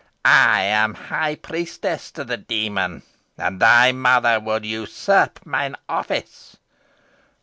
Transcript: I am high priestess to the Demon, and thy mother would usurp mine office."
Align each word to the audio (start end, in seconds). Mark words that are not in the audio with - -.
I 0.25 0.61
am 0.63 0.95
high 0.95 1.35
priestess 1.35 2.09
to 2.13 2.23
the 2.23 2.35
Demon, 2.35 3.03
and 3.37 3.59
thy 3.59 3.91
mother 3.91 4.39
would 4.39 4.65
usurp 4.65 5.45
mine 5.45 5.75
office." 5.87 6.57